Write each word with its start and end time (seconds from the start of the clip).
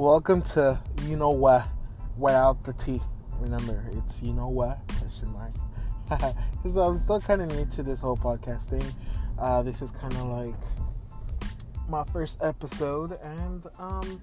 Welcome 0.00 0.40
to 0.54 0.80
you 1.02 1.18
know 1.18 1.28
what 1.28 1.68
without 2.16 2.64
the 2.64 2.72
T. 2.72 3.02
Remember, 3.38 3.84
it's 3.92 4.22
you 4.22 4.32
know 4.32 4.48
what 4.48 4.78
question 4.98 5.30
mark. 5.30 5.52
so 6.72 6.80
I'm 6.84 6.94
still 6.94 7.20
kind 7.20 7.42
of 7.42 7.48
new 7.48 7.66
to 7.66 7.82
this 7.82 8.00
whole 8.00 8.16
podcast 8.16 8.70
thing. 8.70 8.94
Uh, 9.38 9.62
this 9.62 9.82
is 9.82 9.92
kind 9.92 10.14
of 10.14 10.24
like 10.24 10.54
my 11.86 12.02
first 12.04 12.42
episode, 12.42 13.18
and 13.22 13.66
um, 13.78 14.22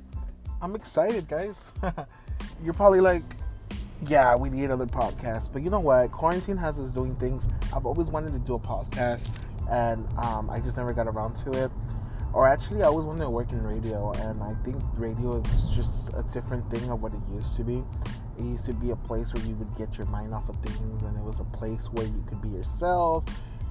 I'm 0.63 0.73
excited, 0.73 1.27
guys. 1.27 1.71
You're 2.63 2.73
probably 2.73 2.99
like, 2.99 3.21
yeah, 4.07 4.35
we 4.35 4.49
need 4.49 4.63
another 4.63 4.87
podcast, 4.87 5.53
but 5.53 5.61
you 5.61 5.69
know 5.69 5.79
what? 5.79 6.11
Quarantine 6.11 6.57
has 6.57 6.79
us 6.79 6.95
doing 6.95 7.15
things. 7.17 7.49
I've 7.71 7.85
always 7.85 8.09
wanted 8.09 8.33
to 8.33 8.39
do 8.39 8.55
a 8.55 8.59
podcast, 8.59 9.43
and 9.69 10.07
um, 10.17 10.49
I 10.49 10.59
just 10.59 10.75
never 10.75 10.91
got 10.91 11.05
around 11.05 11.35
to 11.35 11.51
it 11.51 11.71
or 12.33 12.47
actually 12.47 12.83
I 12.83 12.87
always 12.87 13.05
wanted 13.05 13.23
to 13.23 13.29
work 13.29 13.51
in 13.51 13.61
radio 13.63 14.11
and 14.11 14.43
I 14.43 14.53
think 14.63 14.81
radio 14.95 15.37
is 15.37 15.75
just 15.75 16.13
a 16.15 16.23
different 16.23 16.69
thing 16.69 16.89
of 16.89 17.01
what 17.01 17.13
it 17.13 17.19
used 17.31 17.57
to 17.57 17.63
be. 17.63 17.83
It 18.37 18.43
used 18.43 18.65
to 18.65 18.73
be 18.73 18.91
a 18.91 18.95
place 18.95 19.33
where 19.33 19.43
you 19.45 19.55
would 19.55 19.75
get 19.75 19.97
your 19.97 20.07
mind 20.07 20.33
off 20.33 20.47
of 20.49 20.55
things 20.57 21.03
and 21.03 21.17
it 21.17 21.23
was 21.23 21.39
a 21.39 21.45
place 21.45 21.87
where 21.87 22.05
you 22.05 22.23
could 22.27 22.41
be 22.41 22.49
yourself. 22.49 23.23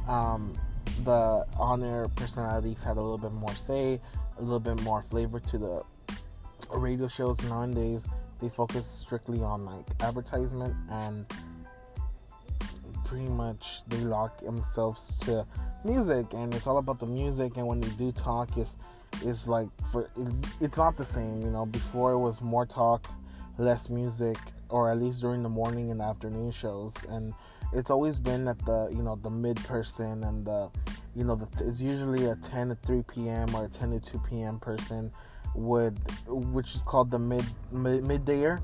Um, 0.08 0.58
the 1.04 1.44
on-air 1.58 2.08
personalities 2.08 2.82
had 2.82 2.96
a 2.96 3.00
little 3.00 3.18
bit 3.18 3.32
more 3.32 3.54
say, 3.54 4.00
a 4.38 4.42
little 4.42 4.60
bit 4.60 4.82
more 4.82 5.02
flavor 5.02 5.40
to 5.40 5.58
the 5.58 5.82
radio 6.72 7.08
shows 7.08 7.42
nowadays. 7.44 8.04
They 8.40 8.48
focus 8.48 8.86
strictly 8.86 9.42
on 9.42 9.64
like 9.64 9.86
advertisement 10.00 10.74
and 10.90 11.26
pretty 13.06 13.28
much 13.28 13.86
they 13.88 13.98
lock 13.98 14.40
themselves 14.40 15.18
to 15.18 15.46
music 15.84 16.26
and 16.32 16.52
it's 16.54 16.66
all 16.66 16.78
about 16.78 16.98
the 16.98 17.06
music 17.06 17.56
and 17.56 17.66
when 17.66 17.80
they 17.80 17.88
do 17.90 18.10
talk 18.12 18.56
it's 18.56 18.76
it's 19.22 19.46
like 19.46 19.68
for 19.92 20.10
it's 20.60 20.76
not 20.76 20.96
the 20.96 21.04
same 21.04 21.40
you 21.40 21.50
know? 21.50 21.64
Before 21.64 22.12
it 22.12 22.18
was 22.18 22.40
more 22.40 22.66
talk 22.66 23.06
less 23.58 23.88
music 23.88 24.36
or 24.68 24.90
at 24.90 24.98
least 24.98 25.20
during 25.20 25.42
the 25.42 25.48
morning 25.48 25.90
and 25.90 26.02
afternoon 26.02 26.50
shows 26.50 26.94
and 27.08 27.32
it's 27.72 27.90
always 27.90 28.18
been 28.18 28.44
that 28.44 28.58
the 28.66 28.88
you 28.90 29.02
know 29.02 29.16
the 29.22 29.30
mid 29.30 29.56
person 29.64 30.24
and 30.24 30.44
the 30.44 30.68
you 31.14 31.24
know 31.24 31.36
the, 31.36 31.46
it's 31.64 31.80
usually 31.80 32.26
a 32.26 32.36
10 32.36 32.70
to 32.70 32.74
3 32.74 33.02
p.m 33.02 33.54
or 33.54 33.66
a 33.66 33.68
10 33.68 33.92
to 33.92 34.00
2 34.00 34.22
p.m 34.28 34.58
person 34.58 35.12
would 35.54 35.98
which 36.26 36.74
is 36.74 36.82
called 36.82 37.10
the 37.10 37.18
mid, 37.18 37.44
mid 37.70 38.02
middayer 38.02 38.60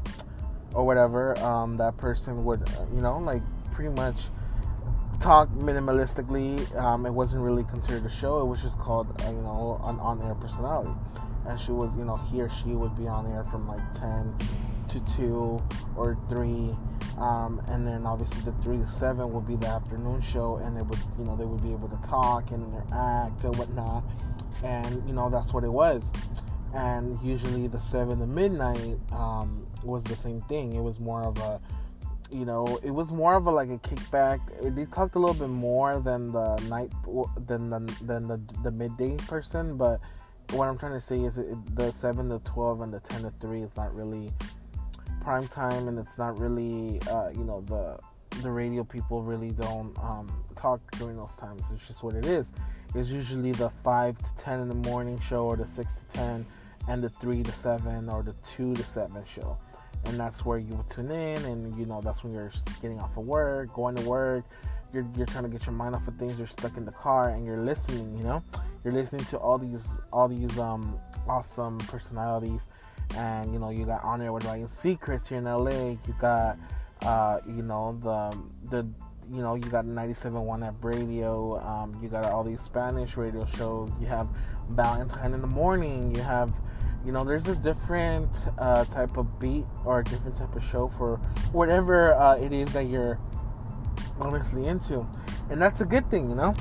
or 0.74 0.84
whatever 0.84 1.38
um, 1.38 1.76
that 1.76 1.96
person 1.96 2.44
would 2.44 2.68
you 2.92 3.00
know 3.00 3.18
like 3.18 3.42
pretty 3.72 3.90
much 3.90 4.28
talk 5.20 5.48
minimalistically. 5.50 6.74
Um, 6.76 7.06
it 7.06 7.12
wasn't 7.12 7.42
really 7.42 7.64
considered 7.64 8.04
a 8.04 8.10
show. 8.10 8.40
It 8.40 8.46
was 8.46 8.60
just 8.60 8.78
called, 8.78 9.08
uh, 9.22 9.30
you 9.30 9.42
know, 9.42 9.80
an 9.84 9.98
on-air 10.00 10.34
personality. 10.34 10.90
And 11.46 11.58
she 11.58 11.72
was, 11.72 11.96
you 11.96 12.04
know, 12.04 12.16
he 12.16 12.40
or 12.40 12.48
she 12.48 12.70
would 12.70 12.96
be 12.96 13.06
on 13.06 13.26
air 13.26 13.44
from 13.44 13.68
like 13.68 13.80
10 13.94 14.34
to 14.88 15.00
2 15.16 15.62
or 15.96 16.18
3. 16.28 16.76
Um, 17.18 17.62
and 17.68 17.86
then 17.86 18.06
obviously 18.06 18.40
the 18.42 18.52
3 18.62 18.78
to 18.78 18.86
7 18.86 19.32
would 19.32 19.46
be 19.46 19.56
the 19.56 19.68
afternoon 19.68 20.20
show. 20.20 20.56
And 20.56 20.76
it 20.76 20.84
would, 20.84 20.98
you 21.18 21.24
know, 21.24 21.36
they 21.36 21.44
would 21.44 21.62
be 21.62 21.72
able 21.72 21.88
to 21.88 22.08
talk 22.08 22.50
and 22.50 22.64
interact 22.64 23.44
and 23.44 23.56
whatnot. 23.56 24.04
And, 24.64 25.06
you 25.06 25.14
know, 25.14 25.30
that's 25.30 25.52
what 25.52 25.64
it 25.64 25.72
was. 25.72 26.12
And 26.74 27.20
usually 27.22 27.68
the 27.68 27.80
7 27.80 28.18
to 28.18 28.26
midnight 28.26 28.98
um, 29.12 29.66
was 29.84 30.04
the 30.04 30.16
same 30.16 30.40
thing. 30.42 30.72
It 30.72 30.82
was 30.82 30.98
more 30.98 31.22
of 31.22 31.38
a 31.38 31.60
you 32.32 32.44
know, 32.44 32.78
it 32.82 32.90
was 32.90 33.12
more 33.12 33.34
of 33.34 33.46
a 33.46 33.50
like 33.50 33.68
a 33.68 33.78
kickback. 33.78 34.40
They 34.74 34.86
talked 34.86 35.14
a 35.16 35.18
little 35.18 35.34
bit 35.34 35.48
more 35.48 36.00
than 36.00 36.32
the 36.32 36.56
night 36.68 36.90
than 37.46 37.70
the 37.70 37.80
than 38.02 38.26
the, 38.26 38.40
the 38.62 38.70
midday 38.70 39.16
person, 39.16 39.76
but 39.76 40.00
what 40.52 40.68
I'm 40.68 40.78
trying 40.78 40.92
to 40.92 41.00
say 41.00 41.20
is 41.20 41.38
it, 41.38 41.76
the 41.76 41.90
seven 41.90 42.28
to 42.30 42.38
twelve 42.40 42.80
and 42.80 42.92
the 42.92 43.00
ten 43.00 43.22
to 43.22 43.32
three 43.40 43.62
is 43.62 43.76
not 43.76 43.94
really 43.94 44.30
prime 45.20 45.46
time, 45.46 45.88
and 45.88 45.98
it's 45.98 46.18
not 46.18 46.38
really 46.38 47.00
uh, 47.10 47.28
you 47.30 47.44
know 47.44 47.60
the 47.62 47.98
the 48.42 48.50
radio 48.50 48.82
people 48.82 49.22
really 49.22 49.50
don't 49.50 49.96
um, 49.98 50.42
talk 50.56 50.80
during 50.92 51.16
those 51.16 51.36
times. 51.36 51.70
It's 51.70 51.86
just 51.86 52.02
what 52.02 52.14
it 52.14 52.24
is. 52.24 52.52
It's 52.94 53.10
usually 53.10 53.52
the 53.52 53.70
five 53.84 54.18
to 54.18 54.34
ten 54.36 54.60
in 54.60 54.68
the 54.68 54.88
morning 54.88 55.20
show, 55.20 55.44
or 55.44 55.56
the 55.56 55.66
six 55.66 56.00
to 56.00 56.08
ten, 56.08 56.46
and 56.88 57.04
the 57.04 57.10
three 57.10 57.42
to 57.42 57.52
seven, 57.52 58.08
or 58.08 58.22
the 58.22 58.34
two 58.42 58.74
to 58.74 58.82
seven 58.82 59.22
show 59.26 59.58
and 60.04 60.18
that's 60.18 60.44
where 60.44 60.58
you 60.58 60.84
tune 60.88 61.10
in 61.10 61.44
and 61.44 61.78
you 61.78 61.86
know 61.86 62.00
that's 62.00 62.24
when 62.24 62.32
you're 62.32 62.50
getting 62.80 63.00
off 63.00 63.16
of 63.16 63.24
work 63.24 63.72
going 63.72 63.94
to 63.96 64.02
work. 64.02 64.44
You're, 64.92 65.06
you're 65.16 65.26
trying 65.26 65.44
to 65.44 65.48
get 65.48 65.64
your 65.64 65.74
mind 65.74 65.94
off 65.94 66.06
of 66.06 66.16
things 66.16 66.36
you're 66.36 66.46
stuck 66.46 66.76
in 66.76 66.84
the 66.84 66.92
car 66.92 67.30
and 67.30 67.46
you're 67.46 67.60
listening 67.60 68.16
you 68.18 68.24
know? 68.24 68.42
You're 68.84 68.92
listening 68.92 69.24
to 69.26 69.38
all 69.38 69.58
these 69.58 70.02
all 70.12 70.28
these 70.28 70.58
um 70.58 70.98
awesome 71.28 71.78
personalities 71.78 72.66
and 73.16 73.52
you 73.52 73.58
know 73.58 73.70
you 73.70 73.86
got 73.86 74.02
on 74.04 74.20
air 74.20 74.32
with 74.32 74.44
Ryan 74.44 74.66
Seacrest 74.66 75.28
here 75.28 75.38
in 75.38 75.44
LA 75.44 75.96
you 76.06 76.14
got 76.18 76.58
uh 77.02 77.38
you 77.46 77.62
know 77.62 77.98
the 78.02 78.36
the 78.70 78.88
you 79.30 79.40
know 79.40 79.54
you 79.54 79.64
got 79.70 79.84
97.1 79.84 80.66
AMP 80.66 80.84
Radio 80.84 81.58
um, 81.60 81.96
you 82.02 82.08
got 82.08 82.24
all 82.24 82.42
these 82.42 82.60
spanish 82.60 83.16
radio 83.16 83.46
shows. 83.46 83.98
You 84.00 84.06
have 84.06 84.28
valentine 84.70 85.32
in 85.32 85.40
the 85.40 85.46
morning 85.46 86.14
you 86.14 86.22
have 86.22 86.52
you 87.04 87.12
know 87.12 87.24
there's 87.24 87.48
a 87.48 87.56
different 87.56 88.48
uh, 88.58 88.84
type 88.86 89.16
of 89.16 89.38
beat 89.40 89.64
or 89.84 90.00
a 90.00 90.04
different 90.04 90.36
type 90.36 90.54
of 90.54 90.62
show 90.62 90.88
for 90.88 91.16
whatever 91.52 92.14
uh, 92.14 92.36
it 92.36 92.52
is 92.52 92.72
that 92.72 92.86
you're 92.86 93.18
honestly 94.20 94.66
into. 94.66 95.06
And 95.50 95.60
that's 95.60 95.80
a 95.80 95.84
good 95.84 96.08
thing 96.10 96.28
you 96.28 96.36
know? 96.36 96.54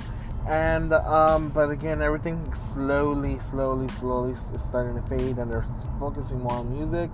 And 0.47 0.94
um, 0.94 1.50
but 1.50 1.69
again 1.69 2.01
everything 2.01 2.53
slowly 2.56 3.40
slowly 3.40 3.88
slowly 3.90 4.31
is 4.31 4.51
starting 4.56 4.96
to 4.96 5.07
fade 5.07 5.38
and 5.38 5.51
they're 5.51 5.68
focusing 6.00 6.40
more 6.40 6.53
on 6.53 6.74
music 6.74 7.12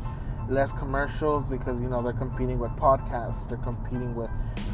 less 0.50 0.72
commercials 0.72 1.44
because 1.46 1.82
you 1.82 1.90
know 1.90 2.02
they're 2.02 2.14
competing 2.14 2.60
with 2.60 2.72
podcasts. 2.72 3.48
They're 3.50 3.58
competing 3.58 4.16
with 4.16 4.30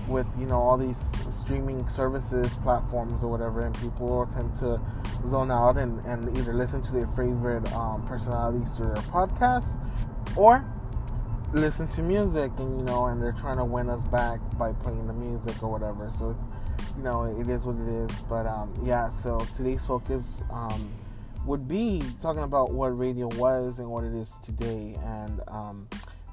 with 0.08 0.28
you 0.38 0.46
know 0.46 0.60
all 0.60 0.78
these 0.78 1.12
streaming 1.34 1.88
services 1.88 2.56
platforms 2.58 3.24
or 3.24 3.30
whatever 3.30 3.66
and 3.66 3.80
people 3.80 4.26
tend 4.28 4.54
to 4.56 4.80
zone 5.26 5.52
out 5.52 5.78
and, 5.78 6.04
and 6.06 6.36
either 6.38 6.54
listen 6.54 6.82
to 6.82 6.92
their 6.92 7.08
favorite 7.08 7.72
um, 7.74 8.06
personalities 8.06 8.76
through 8.76 8.88
their 8.88 9.04
podcasts 9.04 9.80
or 10.36 10.66
listen 11.54 11.88
to 11.88 12.02
music 12.02 12.52
and 12.58 12.78
you 12.78 12.84
know 12.84 13.06
and 13.06 13.22
they're 13.22 13.32
trying 13.32 13.58
to 13.58 13.66
win 13.66 13.90
us 13.90 14.04
back 14.06 14.40
by 14.58 14.74
playing 14.74 15.08
the 15.08 15.14
music 15.14 15.62
or 15.64 15.72
whatever. 15.72 16.10
So 16.10 16.32
it's 16.32 16.46
you 16.98 17.04
know 17.04 17.24
it 17.24 17.48
is 17.48 17.66
what 17.66 17.76
it 17.78 17.88
is. 17.88 18.22
But 18.22 18.46
um, 18.46 18.74
yeah 18.84 19.10
so 19.10 19.40
today's 19.54 19.86
focus 19.86 20.44
um, 20.52 20.92
would 21.46 21.68
be 21.68 22.02
talking 22.22 22.44
about 22.44 22.74
what 22.74 22.98
radio 22.98 23.28
was 23.36 23.80
and 23.80 23.90
what 23.90 24.04
it 24.04 24.14
is 24.14 24.38
today. 24.44 24.98
And 25.04 25.42
um, 25.48 25.88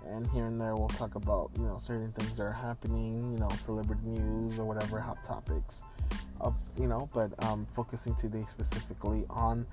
and 0.07 0.27
here 0.29 0.47
and 0.47 0.61
there 0.61 0.75
we'll 0.75 0.89
talk 0.89 1.15
about 1.15 1.51
you 1.57 1.65
know 1.65 1.79
certain 1.79 2.11
things 2.13 2.37
that 2.37 2.43
are 2.43 2.53
happening 2.53 3.33
you 3.33 3.39
know 3.39 3.49
celebrity 3.51 4.09
news 4.09 4.59
or 4.59 4.65
whatever 4.65 4.99
hot 4.99 5.23
topics 5.23 5.85
of 6.41 6.55
you 6.79 6.87
know 6.87 7.09
but 7.15 7.33
um, 7.45 7.67
focusing 7.67 8.15
today 8.17 8.45
specifically 8.47 9.25
on 9.31 9.67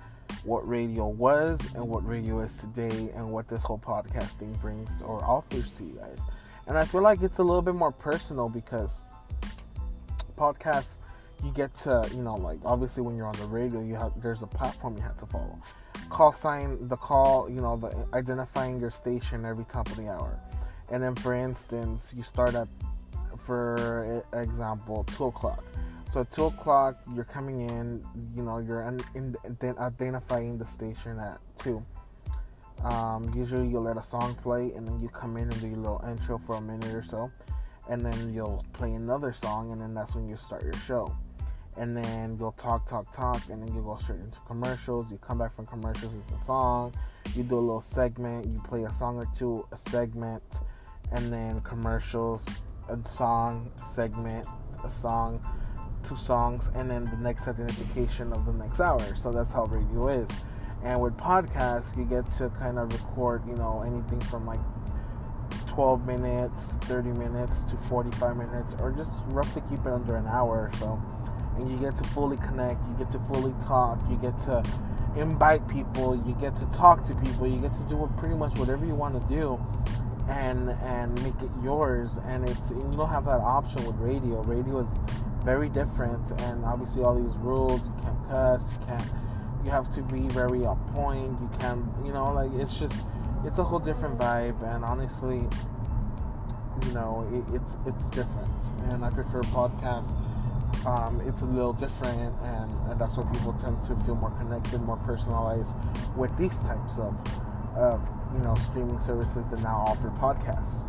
what 0.43 0.67
radio 0.67 1.07
was 1.07 1.59
and 1.75 1.87
what 1.87 2.05
radio 2.07 2.41
is 2.41 2.57
today 2.57 3.09
and 3.15 3.29
what 3.31 3.47
this 3.47 3.63
whole 3.63 3.79
podcasting 3.79 4.59
brings 4.61 5.01
or 5.01 5.23
offers 5.23 5.75
to 5.77 5.83
you 5.83 5.93
guys. 5.93 6.19
And 6.67 6.77
i 6.77 6.83
feel 6.85 7.01
like 7.01 7.21
it's 7.21 7.39
a 7.39 7.43
little 7.43 7.61
bit 7.61 7.75
more 7.75 7.91
personal 7.91 8.49
because 8.49 9.07
podcasts 10.37 10.99
you 11.43 11.51
get 11.51 11.73
to 11.73 12.07
you 12.13 12.21
know 12.21 12.35
like 12.35 12.59
obviously 12.65 13.03
when 13.03 13.15
you're 13.15 13.27
on 13.27 13.37
the 13.37 13.45
radio 13.45 13.81
you 13.81 13.95
have 13.95 14.11
there's 14.21 14.41
a 14.41 14.47
platform 14.47 14.95
you 14.95 15.03
have 15.03 15.17
to 15.17 15.25
follow. 15.25 15.59
Call 16.09 16.31
sign 16.31 16.87
the 16.87 16.95
call 16.95 17.49
you 17.49 17.61
know 17.61 17.77
the 17.77 18.07
identifying 18.15 18.79
your 18.79 18.89
station 18.89 19.45
every 19.45 19.65
top 19.65 19.87
of 19.89 19.97
the 19.97 20.09
hour. 20.09 20.39
And 20.91 21.03
then 21.03 21.15
for 21.15 21.33
instance 21.33 22.13
you 22.15 22.23
start 22.23 22.55
at 22.55 22.67
for 23.37 24.23
example 24.33 25.03
two 25.15 25.25
o'clock. 25.25 25.63
So 26.11 26.21
at 26.21 26.31
two 26.31 26.45
o'clock 26.45 26.99
you're 27.13 27.25
coming 27.25 27.69
in 27.69 28.03
you 28.35 28.43
know 28.43 28.57
you're 28.59 28.81
in, 28.81 28.99
in, 29.15 29.35
identifying 29.77 30.57
the 30.57 30.65
station 30.65 31.19
at 31.19 31.39
two. 31.55 31.85
Um, 32.83 33.31
usually 33.35 33.67
you'll 33.67 33.83
let 33.83 33.97
a 33.97 34.03
song 34.03 34.35
play 34.35 34.71
and 34.75 34.87
then 34.87 34.99
you 35.01 35.09
come 35.09 35.35
in 35.37 35.51
and 35.51 35.61
do 35.61 35.67
your 35.67 35.77
little 35.77 36.03
intro 36.07 36.37
for 36.37 36.55
a 36.55 36.61
minute 36.61 36.93
or 36.93 37.01
so. 37.03 37.31
And 37.89 38.05
then 38.05 38.33
you'll 38.33 38.65
play 38.73 38.93
another 38.93 39.33
song 39.33 39.71
and 39.71 39.81
then 39.81 39.93
that's 39.93 40.13
when 40.13 40.27
you 40.27 40.35
start 40.35 40.63
your 40.63 40.73
show 40.73 41.15
and 41.77 41.95
then 41.95 42.37
you'll 42.39 42.53
talk, 42.53 42.87
talk, 42.87 43.11
talk, 43.11 43.41
and 43.49 43.61
then 43.61 43.73
you 43.75 43.81
go 43.81 43.95
straight 43.97 44.19
into 44.19 44.39
commercials. 44.41 45.11
You 45.11 45.17
come 45.19 45.37
back 45.37 45.53
from 45.53 45.65
commercials, 45.65 46.15
it's 46.15 46.31
a 46.31 46.43
song. 46.43 46.93
You 47.35 47.43
do 47.43 47.55
a 47.55 47.59
little 47.59 47.81
segment, 47.81 48.47
you 48.47 48.61
play 48.61 48.83
a 48.83 48.91
song 48.91 49.17
or 49.17 49.27
two, 49.33 49.65
a 49.71 49.77
segment, 49.77 50.61
and 51.11 51.31
then 51.31 51.61
commercials, 51.61 52.61
a 52.89 52.97
song, 53.07 53.71
segment, 53.75 54.47
a 54.83 54.89
song, 54.89 55.39
two 56.03 56.15
songs, 56.15 56.71
and 56.75 56.89
then 56.89 57.05
the 57.05 57.17
next 57.17 57.47
identification 57.47 58.33
of 58.33 58.45
the 58.45 58.53
next 58.53 58.79
hour. 58.79 59.15
So 59.15 59.31
that's 59.31 59.51
how 59.51 59.65
radio 59.65 60.07
is. 60.07 60.29
And 60.83 61.01
with 61.01 61.15
podcasts, 61.17 61.97
you 61.97 62.05
get 62.05 62.29
to 62.37 62.49
kind 62.49 62.79
of 62.79 62.91
record, 62.91 63.43
you 63.47 63.55
know, 63.55 63.83
anything 63.85 64.19
from 64.21 64.45
like 64.45 64.59
12 65.67 66.07
minutes, 66.07 66.71
30 66.81 67.09
minutes 67.09 67.63
to 67.65 67.75
45 67.75 68.37
minutes, 68.37 68.75
or 68.79 68.91
just 68.91 69.15
roughly 69.27 69.61
keep 69.69 69.79
it 69.81 69.91
under 69.91 70.15
an 70.15 70.27
hour 70.27 70.71
or 70.71 70.77
so 70.77 71.01
and 71.57 71.71
you 71.71 71.77
get 71.77 71.95
to 71.97 72.03
fully 72.05 72.37
connect, 72.37 72.79
you 72.87 72.95
get 72.97 73.11
to 73.11 73.19
fully 73.19 73.53
talk, 73.59 73.99
you 74.09 74.15
get 74.17 74.37
to 74.39 74.63
invite 75.15 75.67
people, 75.67 76.15
you 76.25 76.33
get 76.39 76.55
to 76.57 76.69
talk 76.69 77.03
to 77.05 77.15
people, 77.15 77.47
you 77.47 77.59
get 77.59 77.73
to 77.73 77.83
do 77.85 78.09
pretty 78.17 78.35
much 78.35 78.55
whatever 78.57 78.85
you 78.85 78.95
want 78.95 79.19
to 79.19 79.27
do 79.27 79.59
and 80.29 80.69
and 80.69 81.21
make 81.23 81.41
it 81.41 81.49
yours. 81.63 82.19
And 82.25 82.47
it's 82.47 82.71
and 82.71 82.91
you 82.91 82.97
don't 82.97 83.09
have 83.09 83.25
that 83.25 83.39
option 83.39 83.85
with 83.85 83.95
radio. 83.97 84.41
Radio 84.43 84.79
is 84.79 84.99
very 85.43 85.69
different 85.69 86.31
and 86.41 86.63
obviously 86.65 87.03
all 87.03 87.15
these 87.15 87.35
rules, 87.37 87.81
you 87.81 87.93
can't 88.03 88.27
cuss, 88.29 88.71
you 88.71 88.85
can't 88.85 89.09
you 89.63 89.71
have 89.71 89.91
to 89.93 90.01
be 90.03 90.27
very 90.29 90.65
on 90.65 90.77
point, 90.93 91.39
you 91.41 91.49
can't 91.59 91.83
you 92.05 92.13
know, 92.13 92.31
like 92.33 92.51
it's 92.61 92.79
just 92.79 93.03
it's 93.43 93.59
a 93.59 93.63
whole 93.63 93.79
different 93.79 94.19
vibe. 94.19 94.61
And 94.63 94.83
honestly 94.83 95.47
you 96.85 96.93
know, 96.93 97.27
it, 97.31 97.55
it's 97.55 97.77
it's 97.85 98.09
different. 98.09 98.73
And 98.89 99.03
I 99.03 99.09
prefer 99.09 99.41
podcasts 99.41 100.15
um, 100.85 101.21
it's 101.25 101.41
a 101.41 101.45
little 101.45 101.73
different, 101.73 102.33
and, 102.43 102.71
and, 102.89 102.99
that's 102.99 103.17
why 103.17 103.23
people 103.31 103.53
tend 103.53 103.81
to 103.83 103.95
feel 103.97 104.15
more 104.15 104.31
connected, 104.31 104.81
more 104.81 104.97
personalized 104.97 105.75
with 106.15 106.35
these 106.37 106.61
types 106.61 106.99
of, 106.99 107.15
of 107.75 108.09
you 108.33 108.39
know 108.39 108.55
streaming 108.55 108.99
services 108.99 109.47
that 109.47 109.61
now 109.61 109.83
offer 109.87 110.09
podcasts. 110.11 110.87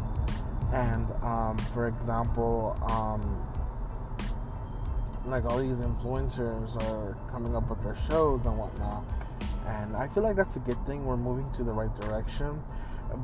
And 0.72 1.10
um, 1.22 1.58
for 1.72 1.88
example, 1.88 2.76
um, 2.90 3.46
like 5.24 5.44
all 5.44 5.58
these 5.58 5.78
influencers 5.78 6.76
are 6.88 7.16
coming 7.30 7.56
up 7.56 7.68
with 7.70 7.82
their 7.82 7.96
shows 7.96 8.46
and 8.46 8.58
whatnot, 8.58 9.04
and 9.66 9.96
I 9.96 10.06
feel 10.08 10.22
like 10.22 10.36
that's 10.36 10.56
a 10.56 10.60
good 10.60 10.84
thing. 10.86 11.04
We're 11.04 11.16
moving 11.16 11.50
to 11.52 11.64
the 11.64 11.72
right 11.72 11.94
direction. 12.00 12.62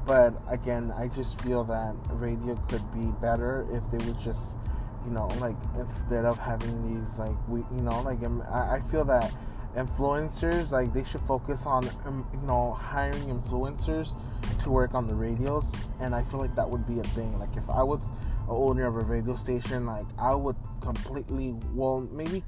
But 0.07 0.35
again, 0.49 0.93
I 0.97 1.09
just 1.09 1.41
feel 1.43 1.63
that 1.65 1.95
radio 2.11 2.57
could 2.69 2.91
be 2.93 3.13
better 3.21 3.67
if 3.71 3.83
they 3.91 4.05
would 4.07 4.19
just 4.19 4.59
you 5.05 5.11
know, 5.11 5.27
like 5.41 5.57
instead 5.79 6.25
of 6.25 6.39
having 6.39 6.99
these 6.99 7.19
like 7.19 7.37
we, 7.49 7.61
you 7.75 7.83
know, 7.83 8.01
like 8.03 8.19
I, 8.51 8.81
feel 8.91 9.05
that 9.05 9.33
influencers 9.77 10.71
like 10.71 10.93
they 10.93 11.05
should 11.05 11.21
focus 11.21 11.67
on 11.67 11.85
you 11.85 12.47
know 12.47 12.73
hiring 12.73 13.25
influencers 13.25 14.17
to 14.63 14.71
work 14.71 14.95
on 14.95 15.07
the 15.07 15.15
radios, 15.15 15.75
and 16.01 16.15
I 16.15 16.23
feel 16.23 16.41
like 16.41 16.55
that 16.57 16.69
would 16.69 16.87
be 16.87 17.01
a 17.01 17.05
thing. 17.05 17.39
Like 17.39 17.57
if 17.57 17.69
I 17.69 17.83
was 17.83 18.13
a 18.49 18.53
owner 18.53 18.87
of 18.87 18.97
a 18.97 19.01
radio 19.01 19.35
station, 19.35 19.87
like 19.87 20.07
I 20.19 20.35
would 20.35 20.57
completely, 20.81 21.55
well, 21.73 22.09
maybe 22.13 22.45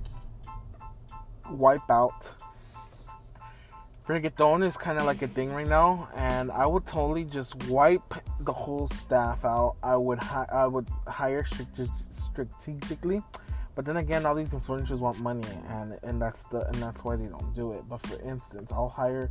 wipe 1.50 1.90
out 1.90 2.32
reggaeton 4.06 4.64
is 4.64 4.76
kind 4.76 4.98
of 4.98 5.04
like 5.04 5.22
a 5.22 5.28
thing 5.28 5.52
right 5.52 5.66
now, 5.66 6.08
and 6.14 6.50
I 6.52 6.66
would 6.66 6.86
totally 6.86 7.24
just 7.24 7.56
wipe 7.64 8.14
the 8.40 8.52
whole 8.52 8.88
staff 8.88 9.44
out. 9.44 9.76
I 9.82 9.96
would 9.96 10.18
hi- 10.18 10.48
I 10.50 10.66
would 10.66 10.86
hire 11.06 11.44
strategically, 12.10 13.22
but 13.74 13.84
then 13.84 13.96
again, 13.96 14.24
all 14.24 14.34
these 14.34 14.48
influencers 14.50 15.00
want 15.00 15.18
money, 15.20 15.48
and 15.68 15.98
and 16.02 16.22
that's 16.22 16.44
the 16.44 16.66
and 16.68 16.76
that's 16.76 17.04
why 17.04 17.16
they 17.16 17.26
don't 17.26 17.52
do 17.54 17.72
it. 17.72 17.82
But 17.88 18.06
for 18.06 18.20
instance, 18.22 18.70
I'll 18.72 18.88
hire 18.88 19.30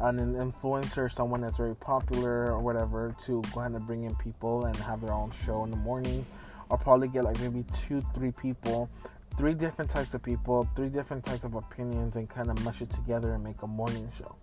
an 0.00 0.18
influencer, 0.18 1.10
someone 1.10 1.42
that's 1.42 1.56
very 1.56 1.76
popular 1.76 2.52
or 2.52 2.60
whatever, 2.60 3.14
to 3.26 3.42
go 3.52 3.60
ahead 3.60 3.72
and 3.72 3.86
bring 3.86 4.04
in 4.04 4.14
people 4.16 4.64
and 4.64 4.74
have 4.76 5.00
their 5.02 5.12
own 5.12 5.30
show 5.30 5.64
in 5.64 5.70
the 5.70 5.76
mornings. 5.76 6.30
I'll 6.70 6.78
probably 6.78 7.08
get 7.08 7.24
like 7.24 7.38
maybe 7.40 7.64
two, 7.72 8.00
three 8.14 8.32
people 8.32 8.88
three 9.36 9.54
different 9.54 9.90
types 9.90 10.14
of 10.14 10.22
people, 10.22 10.68
three 10.76 10.88
different 10.88 11.24
types 11.24 11.44
of 11.44 11.54
opinions, 11.54 12.16
and 12.16 12.28
kind 12.28 12.50
of 12.50 12.62
mush 12.62 12.82
it 12.82 12.90
together 12.90 13.34
and 13.34 13.42
make 13.42 13.62
a 13.62 13.66
morning 13.66 14.08
show. 14.16 14.36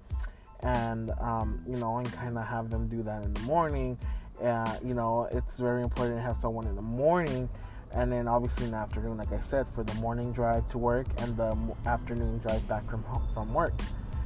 And 0.61 1.11
um, 1.19 1.63
you 1.67 1.77
know, 1.77 1.97
and 1.97 2.11
kind 2.13 2.37
of 2.37 2.45
have 2.45 2.69
them 2.69 2.87
do 2.87 3.01
that 3.03 3.23
in 3.23 3.33
the 3.33 3.39
morning. 3.41 3.97
Uh, 4.41 4.77
you 4.83 4.93
know, 4.93 5.27
it's 5.31 5.59
very 5.59 5.83
important 5.83 6.17
to 6.17 6.21
have 6.21 6.37
someone 6.37 6.67
in 6.67 6.75
the 6.75 6.81
morning, 6.81 7.49
and 7.93 8.11
then 8.11 8.27
obviously 8.27 8.65
in 8.65 8.71
the 8.71 8.77
afternoon, 8.77 9.17
like 9.17 9.31
I 9.31 9.39
said, 9.39 9.67
for 9.67 9.83
the 9.83 9.93
morning 9.95 10.31
drive 10.31 10.67
to 10.69 10.77
work 10.77 11.07
and 11.17 11.35
the 11.37 11.57
afternoon 11.85 12.37
drive 12.39 12.67
back 12.67 12.89
from 12.89 13.03
home, 13.03 13.27
from 13.33 13.53
work. 13.53 13.73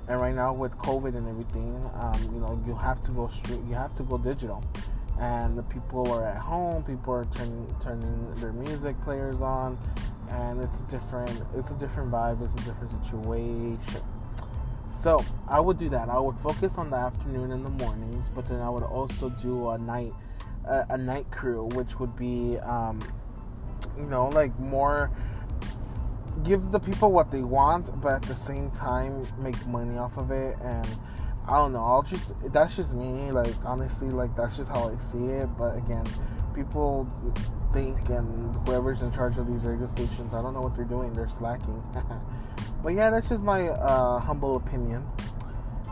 And 0.08 0.22
right 0.22 0.36
now 0.36 0.54
with 0.54 0.78
COVID 0.78 1.16
and 1.16 1.28
everything, 1.28 1.90
um, 1.96 2.22
you 2.32 2.40
know, 2.40 2.62
you 2.68 2.76
have 2.76 3.02
to 3.04 3.12
go 3.12 3.28
straight, 3.28 3.60
you 3.68 3.74
have 3.74 3.96
to 3.96 4.04
go 4.04 4.18
digital 4.18 4.64
and 5.20 5.58
the 5.58 5.64
people 5.64 6.12
are 6.12 6.28
at 6.28 6.38
home 6.38 6.84
people 6.84 7.14
are 7.14 7.26
turning 7.34 7.74
turning 7.80 8.34
their 8.36 8.52
music 8.52 9.00
players 9.04 9.42
on 9.42 9.78
and 10.36 10.62
it's 10.62 10.82
a 10.82 10.84
different 10.84 11.42
it's 11.56 11.72
a 11.72 11.78
different 11.78 12.12
vibe 12.12 12.44
it's 12.44 12.56
a 12.56 12.66
different 12.66 12.92
situation. 12.92 13.80
So 14.86 15.24
i 15.48 15.60
would 15.60 15.78
do 15.78 15.90
that. 15.90 16.10
I 16.10 16.20
would 16.20 16.38
focus 16.38 16.78
on 16.78 16.90
the 16.90 16.98
afternoon 16.98 17.52
and 17.52 17.66
the 17.66 17.70
mornings 17.70 18.30
but 18.30 18.48
then 18.48 18.60
i 18.60 18.70
would 18.70 18.84
also 18.84 19.30
do 19.30 19.70
a 19.70 19.78
night 19.78 20.14
a, 20.68 20.86
a 20.90 20.98
night 20.98 21.30
crew 21.32 21.66
which 21.74 22.00
would 22.00 22.16
be 22.16 22.58
um, 22.60 23.00
you 23.98 24.06
know 24.06 24.28
like 24.30 24.58
more 24.60 25.12
give 26.44 26.72
the 26.72 26.80
people 26.80 27.12
what 27.12 27.32
they 27.32 27.42
want 27.42 27.90
but 28.02 28.16
at 28.16 28.22
the 28.24 28.36
same 28.36 28.70
time 28.72 29.26
make 29.40 29.66
money 29.68 29.98
off 29.98 30.18
of 30.18 30.32
it. 30.32 30.56
And 30.62 30.88
i 31.48 31.58
don't 31.58 31.74
know 31.74 31.84
i'll 31.84 32.04
just 32.04 32.34
that's 32.52 32.76
just 32.76 32.94
me. 32.94 33.32
Like 33.32 33.56
honestly 33.66 34.10
like 34.10 34.36
that's 34.36 34.58
just 34.58 34.70
how 34.70 34.90
i 34.90 34.98
see 34.98 35.26
it. 35.26 35.48
But 35.58 35.78
again 35.78 36.06
people 36.56 37.12
think 37.74 38.10
and 38.10 38.56
whoever's 38.66 39.02
in 39.02 39.12
charge 39.12 39.38
of 39.38 39.48
these 39.48 39.62
radio 39.64 39.86
stations, 39.86 40.34
I 40.34 40.42
don't 40.42 40.54
know 40.54 40.62
what 40.62 40.76
they're 40.76 40.86
doing. 40.86 41.14
They're 41.14 41.28
slacking. 41.28 41.84
but 42.84 42.94
yeah, 42.94 43.10
that's 43.10 43.30
just 43.30 43.44
my 43.44 43.68
uh, 43.68 44.20
humble 44.20 44.56
opinion. 44.56 45.06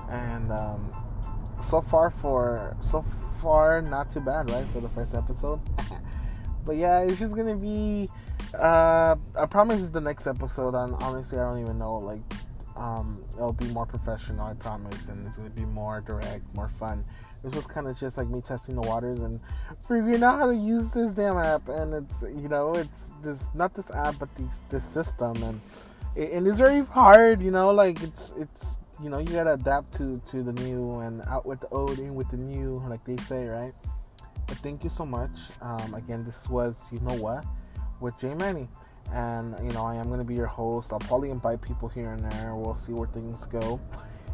And 0.10 0.52
um, 0.52 0.94
so 1.64 1.82
far 1.82 2.10
for 2.10 2.78
so 2.82 3.04
far, 3.42 3.82
not 3.82 4.10
too 4.10 4.22
bad, 4.22 4.50
right, 4.50 4.66
for 4.68 4.80
the 4.80 4.90
first 4.90 5.14
episode. 5.14 5.60
but 6.66 6.78
yeah, 6.78 7.02
it's 7.02 7.20
just 7.20 7.36
gonna 7.36 7.58
be. 7.58 8.10
Uh, 8.58 9.16
I 9.38 9.46
promise 9.48 9.90
the 9.90 10.02
next 10.02 10.28
episode. 10.28 10.76
And 10.76 10.96
honestly, 10.96 11.40
I 11.40 11.44
don't 11.44 11.60
even 11.60 11.78
know. 11.78 11.98
Like, 11.98 12.22
um, 12.76 13.24
it'll 13.36 13.54
be 13.54 13.68
more 13.68 13.86
professional. 13.86 14.46
I 14.46 14.54
promise, 14.54 15.10
and 15.10 15.28
it's 15.28 15.38
gonna 15.38 15.50
be 15.50 15.66
more 15.66 16.02
direct, 16.02 16.44
more 16.56 16.70
fun. 16.70 17.04
This 17.44 17.56
was 17.56 17.68
kind 17.68 17.88
of 17.88 18.00
just 18.00 18.18
like 18.18 18.30
me 18.30 18.42
testing 18.42 18.76
the 18.76 18.82
waters 18.82 19.22
and 19.22 19.40
figuring 19.86 20.24
out 20.24 20.40
how 20.40 20.48
to 20.48 20.56
use 20.56 20.94
this 20.94 21.14
damn 21.14 21.38
app. 21.38 21.68
And 21.68 21.94
it's 21.94 22.24
you 22.24 22.48
know 22.48 22.74
it's 22.76 23.12
this 23.22 23.50
not 23.54 23.74
this 23.74 23.92
app 23.92 24.16
but 24.20 24.34
this 24.36 24.64
this 24.70 24.86
system 24.86 25.44
and 25.44 25.62
and 26.16 26.48
it's 26.48 26.58
very 26.58 26.86
hard. 26.86 27.42
You 27.42 27.52
know 27.52 27.72
like 27.72 28.02
it's 28.02 28.34
it's 28.38 28.80
you 29.02 29.10
know 29.10 29.18
you 29.20 29.28
gotta 29.28 29.54
adapt 29.54 29.94
to 29.96 30.22
to 30.28 30.42
the 30.42 30.54
new 30.54 31.00
and 31.00 31.22
out 31.24 31.46
with 31.46 31.60
the 31.60 31.68
old 31.70 32.00
in 32.00 32.16
with 32.16 32.30
the 32.30 32.38
new 32.38 32.82
like 32.88 33.04
they 33.04 33.18
say 33.18 33.46
right. 33.48 33.74
But 34.48 34.58
thank 34.58 34.84
you 34.84 34.90
so 34.90 35.06
much. 35.06 35.40
Um, 35.62 35.94
again, 35.96 36.24
this 36.24 36.48
was 36.48 36.84
you 36.92 37.00
know 37.02 37.16
what 37.16 37.46
with 38.00 38.18
Jay 38.18 38.34
Manny 38.36 38.70
and 39.12 39.56
you 39.64 39.74
know 39.74 39.84
I 39.84 39.96
am 39.96 40.10
gonna 40.10 40.24
be 40.24 40.36
your 40.36 40.48
host. 40.48 40.94
I'll 40.94 41.00
probably 41.00 41.30
invite 41.30 41.62
people 41.62 41.90
here 41.90 42.14
and 42.14 42.32
there. 42.32 42.56
We'll 42.56 42.76
see 42.76 42.94
where 42.94 43.08
things 43.08 43.46
go 43.48 43.82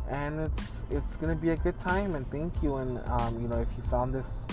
and 0.10 0.40
it's 0.40 0.86
it's 0.90 1.18
gonna 1.18 1.36
be 1.36 1.52
a 1.52 1.56
good 1.56 1.78
time 1.80 2.16
and 2.16 2.30
thank 2.32 2.62
you 2.64 2.78
and 2.78 3.00
um, 3.06 3.42
you 3.42 3.48
know 3.48 3.62
if 3.62 3.70
you 3.78 3.84
found 3.84 4.14
this 4.14 4.48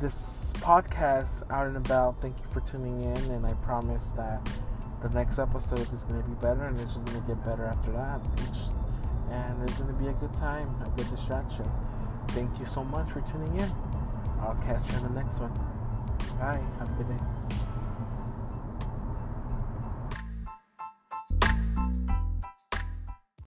this 0.00 0.52
podcast 0.58 1.42
out 1.50 1.66
and 1.66 1.76
about 1.76 2.20
thank 2.20 2.38
you 2.38 2.46
for 2.50 2.60
tuning 2.60 3.02
in 3.02 3.30
and 3.30 3.46
i 3.46 3.52
promise 3.54 4.10
that 4.10 4.46
the 5.02 5.08
next 5.10 5.38
episode 5.38 5.92
is 5.92 6.04
to 6.04 6.12
be 6.12 6.34
better 6.34 6.64
and 6.64 6.78
it's 6.80 6.94
just 6.94 7.06
to 7.06 7.12
get 7.26 7.42
better 7.44 7.64
after 7.64 7.92
that 7.92 8.20
and 9.30 9.68
it's 9.68 9.78
to 9.78 9.92
be 9.94 10.08
a 10.08 10.12
good 10.14 10.34
time 10.34 10.68
a 10.82 10.88
good 10.96 11.08
distraction. 11.10 11.70
Thank 12.28 12.58
you 12.58 12.66
so 12.66 12.84
much 12.84 13.10
for 13.10 13.20
tuning 13.20 13.60
in. 13.60 13.70
I'll 14.40 14.58
catch 14.66 14.90
you 14.90 14.98
in 14.98 15.14
the 15.14 15.20
next 15.20 15.38
one. 15.38 15.52
Bye. 16.38 16.60
Have 16.78 16.90
a 16.90 17.02
good 17.02 17.08
day 17.08 17.56